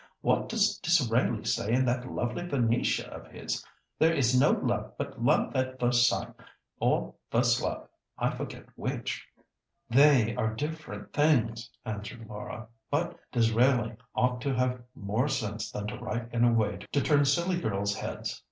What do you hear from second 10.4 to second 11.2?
different